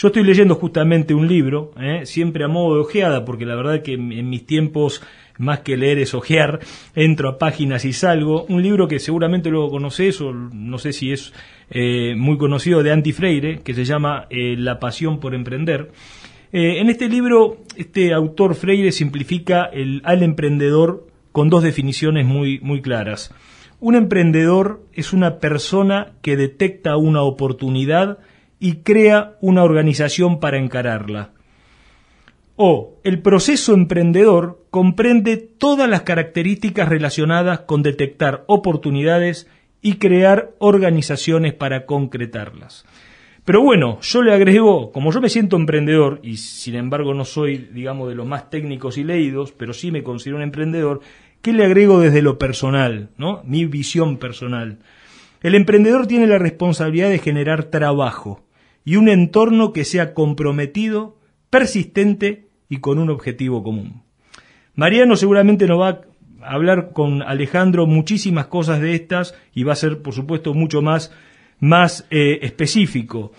Yo 0.00 0.08
estoy 0.08 0.24
leyendo 0.24 0.54
justamente 0.54 1.12
un 1.12 1.28
libro, 1.28 1.72
¿eh? 1.78 2.06
siempre 2.06 2.42
a 2.42 2.48
modo 2.48 2.76
de 2.76 2.80
ojeada, 2.80 3.26
porque 3.26 3.44
la 3.44 3.54
verdad 3.54 3.82
que 3.82 3.92
en, 3.92 4.30
mis 4.30 4.46
tiempos 4.46 5.02
más 5.36 5.60
que 5.60 5.76
leer 5.76 5.98
es 5.98 6.14
ojear, 6.14 6.60
entro 6.94 7.28
a 7.28 7.36
páginas 7.36 7.84
y 7.84 7.92
salgo. 7.92 8.44
Un 8.44 8.62
libro 8.62 8.88
que 8.88 8.98
seguramente 8.98 9.50
luego 9.50 9.68
conoces, 9.68 10.18
o 10.22 10.32
no 10.32 10.78
sé 10.78 10.94
si 10.94 11.12
es 11.12 11.34
eh, 11.68 12.14
muy 12.16 12.38
conocido, 12.38 12.82
de 12.82 12.92
Anti 12.92 13.12
Freire, 13.12 13.58
que 13.58 13.74
se 13.74 13.84
llama 13.84 14.24
eh, 14.30 14.56
La 14.56 14.78
pasión 14.78 15.20
por 15.20 15.34
emprender. 15.34 15.90
en 16.50 16.88
este 16.88 17.06
libro, 17.06 17.58
este 17.76 18.14
autor 18.14 18.54
Freire 18.54 18.92
simplifica 18.92 19.66
el, 19.66 20.00
al 20.04 20.22
emprendedor 20.22 21.08
con 21.30 21.50
dos 21.50 21.62
definiciones 21.62 22.24
muy, 22.24 22.58
muy 22.60 22.80
claras. 22.80 23.34
Un 23.80 23.96
emprendedor 23.96 24.82
es 24.94 25.12
una 25.12 25.40
persona 25.40 26.14
que 26.22 26.38
detecta 26.38 26.96
una 26.96 27.20
oportunidad 27.20 28.18
y 28.60 28.82
crea 28.82 29.36
una 29.40 29.64
organización 29.64 30.38
para 30.38 30.58
encararla. 30.58 31.32
O 32.54 33.00
el 33.04 33.22
proceso 33.22 33.72
emprendedor 33.72 34.66
comprende 34.70 35.38
todas 35.38 35.88
las 35.88 36.02
características 36.02 36.88
relacionadas 36.88 37.60
con 37.60 37.82
detectar 37.82 38.44
oportunidades 38.46 39.48
y 39.80 39.94
crear 39.94 40.50
organizaciones 40.58 41.54
para 41.54 41.86
concretarlas. 41.86 42.84
Pero 43.46 43.62
bueno, 43.62 43.98
yo 44.02 44.22
le 44.22 44.34
agrego, 44.34 44.92
como 44.92 45.10
yo 45.10 45.22
me 45.22 45.30
siento 45.30 45.56
emprendedor, 45.56 46.20
y 46.22 46.36
sin 46.36 46.74
embargo 46.74 47.14
no 47.14 47.24
soy, 47.24 47.70
digamos, 47.72 48.10
de 48.10 48.14
los 48.14 48.26
más 48.26 48.50
técnicos 48.50 48.98
y 48.98 49.04
leídos, 49.04 49.52
pero 49.52 49.72
sí 49.72 49.90
me 49.90 50.02
considero 50.02 50.36
un 50.36 50.42
emprendedor, 50.42 51.00
¿qué 51.40 51.54
le 51.54 51.64
agrego 51.64 51.98
desde 51.98 52.20
lo 52.20 52.38
personal, 52.38 53.08
¿no? 53.16 53.40
Mi 53.44 53.64
visión 53.64 54.18
personal. 54.18 54.78
El 55.42 55.54
emprendedor 55.54 56.06
tiene 56.06 56.26
la 56.26 56.38
responsabilidad 56.38 57.08
de 57.08 57.18
generar 57.18 57.64
trabajo, 57.64 58.42
y 58.84 58.96
un 58.96 59.08
entorno 59.08 59.72
que 59.72 59.84
sea 59.84 60.14
comprometido, 60.14 61.18
persistente 61.50 62.48
y 62.68 62.78
con 62.78 62.98
un 62.98 63.10
objetivo 63.10 63.62
común. 63.62 64.02
Mariano 64.74 65.16
seguramente 65.16 65.66
nos 65.66 65.80
va 65.80 65.88
a 66.42 66.54
hablar 66.54 66.92
con 66.92 67.22
Alejandro 67.22 67.86
muchísimas 67.86 68.46
cosas 68.46 68.80
de 68.80 68.94
estas 68.94 69.34
y 69.54 69.64
va 69.64 69.72
a 69.72 69.76
ser, 69.76 70.02
por 70.02 70.14
supuesto, 70.14 70.54
mucho 70.54 70.80
más, 70.80 71.12
más 71.58 72.06
eh, 72.10 72.38
específico. 72.42 73.32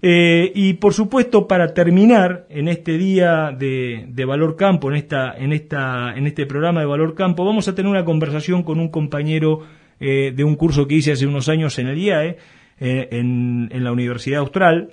Eh, 0.00 0.52
y 0.54 0.74
por 0.74 0.94
supuesto, 0.94 1.48
para 1.48 1.74
terminar 1.74 2.46
en 2.50 2.68
este 2.68 2.98
día 2.98 3.50
de, 3.56 4.06
de, 4.08 4.24
Valor 4.24 4.56
Campo, 4.56 4.90
en, 4.90 4.96
esta, 4.96 5.36
en, 5.36 5.52
esta, 5.52 6.16
en 6.16 6.26
este 6.26 6.46
programa 6.46 6.80
de 6.80 6.86
Valor 6.86 7.14
Campo, 7.14 7.44
vamos 7.44 7.66
a 7.66 7.74
tener 7.74 7.90
una 7.90 8.04
conversación 8.04 8.62
con 8.62 8.78
un 8.78 8.90
compañero 8.90 9.62
eh, 9.98 10.32
de 10.34 10.44
un 10.44 10.54
curso 10.54 10.86
que 10.86 10.94
hice 10.94 11.12
hace 11.12 11.26
unos 11.26 11.48
años 11.48 11.78
en 11.80 11.88
el 11.88 11.98
IAE, 11.98 12.36
eh, 12.80 13.08
en, 13.10 13.68
la 13.72 13.90
Universidad 13.90 14.40
Austral. 14.40 14.90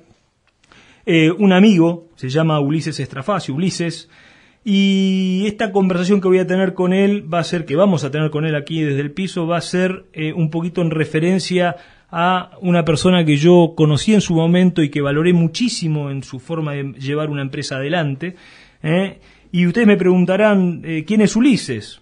Eh, 1.05 1.29
un 1.29 1.53
amigo, 1.53 2.09
se 2.15 2.29
llama 2.29 2.59
Ulises 2.59 2.99
Estrafacio, 2.99 3.53
Ulises, 3.53 4.09
y 4.63 5.43
esta 5.45 5.71
conversación 5.71 6.19
que 6.19 6.27
voy 6.27 6.39
a 6.39 6.47
tener 6.47 6.73
con 6.73 6.93
él 6.93 7.31
va 7.31 7.39
a 7.39 7.43
ser, 7.43 7.65
que 7.65 7.75
vamos 7.75 8.03
a 8.03 8.09
tener 8.09 8.31
con 8.31 8.43
él 8.45 8.55
aquí 8.55 8.81
desde 8.81 9.01
el 9.01 9.11
piso, 9.11 9.45
va 9.45 9.57
a 9.57 9.61
ser 9.61 10.05
eh, 10.13 10.33
un 10.33 10.49
poquito 10.49 10.81
en 10.81 10.89
referencia 10.89 11.75
a 12.09 12.57
una 12.61 12.83
persona 12.83 13.23
que 13.23 13.37
yo 13.37 13.73
conocí 13.77 14.15
en 14.15 14.21
su 14.21 14.33
momento 14.33 14.81
y 14.81 14.89
que 14.89 15.01
valoré 15.01 15.33
muchísimo 15.33 16.09
en 16.09 16.23
su 16.23 16.39
forma 16.39 16.73
de 16.73 16.93
llevar 16.93 17.29
una 17.29 17.43
empresa 17.43 17.75
adelante. 17.75 18.35
Y 19.51 19.67
ustedes 19.67 19.87
me 19.87 19.97
preguntarán, 19.97 20.81
¿quién 21.05 21.21
es 21.21 21.35
Ulises? 21.35 22.01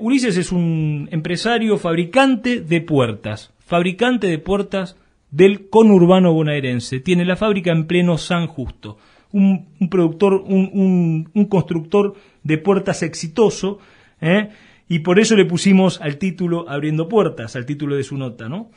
Ulises 0.00 0.36
es 0.36 0.50
un 0.50 1.08
empresario 1.12 1.76
fabricante 1.76 2.60
de 2.60 2.80
puertas, 2.80 3.52
fabricante 3.68 4.26
de 4.26 4.38
puertas 4.38 4.96
del 5.30 5.68
conurbano 5.68 6.32
bonaerense. 6.32 7.00
Tiene 7.00 7.26
la 7.26 7.36
fábrica 7.36 7.70
en 7.70 7.86
pleno 7.86 8.16
San 8.16 8.46
Justo. 8.46 8.96
Un, 9.30 9.66
productor, 9.90 10.42
un, 10.46 11.46
constructor 11.50 12.14
de 12.42 12.56
puertas 12.56 13.02
exitoso, 13.02 13.78
¿eh? 14.22 14.48
y 14.88 15.00
por 15.00 15.20
eso 15.20 15.36
le 15.36 15.44
pusimos 15.44 16.00
al 16.00 16.16
título 16.16 16.64
Abriendo 16.66 17.10
Puertas, 17.10 17.56
al 17.56 17.66
título 17.66 17.94
de 17.94 18.04
su 18.04 18.16
nota, 18.16 18.48
¿no? 18.48 18.70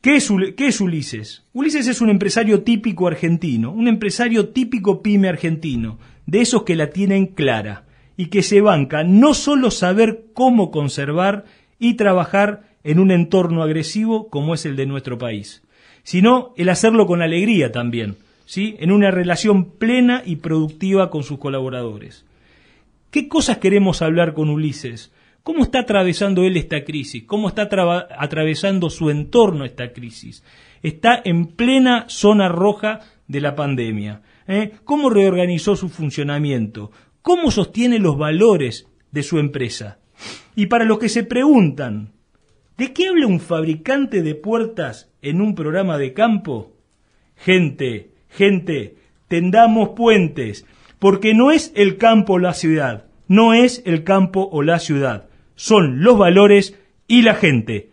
¿Qué 0.00 0.16
es, 0.16 0.32
¿Qué 0.56 0.68
es 0.68 0.80
Ulises? 0.80 1.44
Ulises 1.52 1.86
es 1.86 2.00
un 2.00 2.08
empresario 2.08 2.62
típico 2.62 3.06
argentino, 3.06 3.72
un 3.72 3.88
empresario 3.88 4.48
típico 4.48 5.02
pyme 5.02 5.28
argentino, 5.28 5.98
de 6.24 6.40
esos 6.40 6.62
que 6.62 6.76
la 6.76 6.88
tienen 6.88 7.26
clara 7.26 7.84
y 8.16 8.26
que 8.26 8.42
se 8.42 8.62
banca 8.62 9.04
no 9.04 9.34
solo 9.34 9.70
saber 9.70 10.28
cómo 10.32 10.70
conservar 10.70 11.44
y 11.78 11.94
trabajar 11.94 12.73
en 12.84 13.00
un 13.00 13.10
entorno 13.10 13.62
agresivo 13.62 14.28
como 14.28 14.54
es 14.54 14.66
el 14.66 14.76
de 14.76 14.86
nuestro 14.86 15.18
país, 15.18 15.62
sino 16.02 16.52
el 16.56 16.68
hacerlo 16.68 17.06
con 17.06 17.22
alegría 17.22 17.72
también, 17.72 18.16
¿sí? 18.44 18.76
en 18.78 18.92
una 18.92 19.10
relación 19.10 19.70
plena 19.70 20.22
y 20.24 20.36
productiva 20.36 21.10
con 21.10 21.24
sus 21.24 21.38
colaboradores. 21.38 22.24
¿Qué 23.10 23.28
cosas 23.28 23.58
queremos 23.58 24.02
hablar 24.02 24.34
con 24.34 24.50
Ulises? 24.50 25.12
¿Cómo 25.42 25.62
está 25.62 25.80
atravesando 25.80 26.42
él 26.44 26.56
esta 26.56 26.84
crisis? 26.84 27.24
¿Cómo 27.24 27.48
está 27.48 27.68
atravesando 28.18 28.88
su 28.88 29.10
entorno 29.10 29.64
esta 29.64 29.92
crisis? 29.92 30.42
Está 30.82 31.20
en 31.22 31.48
plena 31.48 32.06
zona 32.08 32.48
roja 32.48 33.00
de 33.28 33.40
la 33.40 33.54
pandemia. 33.54 34.22
¿eh? 34.48 34.72
¿Cómo 34.84 35.10
reorganizó 35.10 35.76
su 35.76 35.90
funcionamiento? 35.90 36.90
¿Cómo 37.20 37.50
sostiene 37.50 37.98
los 37.98 38.16
valores 38.16 38.88
de 39.12 39.22
su 39.22 39.38
empresa? 39.38 39.98
Y 40.56 40.66
para 40.66 40.84
los 40.84 40.98
que 40.98 41.08
se 41.08 41.24
preguntan, 41.24 42.13
¿De 42.76 42.92
qué 42.92 43.06
habla 43.06 43.28
un 43.28 43.38
fabricante 43.38 44.22
de 44.22 44.34
puertas 44.34 45.08
en 45.22 45.40
un 45.40 45.54
programa 45.54 45.96
de 45.96 46.12
campo? 46.12 46.72
Gente, 47.36 48.10
gente, 48.28 48.96
tendamos 49.28 49.90
puentes, 49.90 50.66
porque 50.98 51.34
no 51.34 51.52
es 51.52 51.72
el 51.76 51.98
campo 51.98 52.32
o 52.32 52.38
la 52.40 52.52
ciudad, 52.52 53.06
no 53.28 53.54
es 53.54 53.80
el 53.86 54.02
campo 54.02 54.48
o 54.50 54.62
la 54.62 54.80
ciudad, 54.80 55.28
son 55.54 56.02
los 56.02 56.18
valores 56.18 56.76
y 57.06 57.22
la 57.22 57.34
gente. 57.34 57.90